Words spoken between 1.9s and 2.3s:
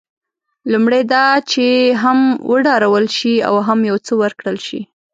هم